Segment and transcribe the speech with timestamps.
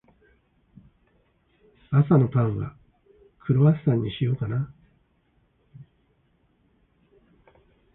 [1.91, 2.75] 朝のパンは、
[3.45, 4.73] クロワッサンにしようかな。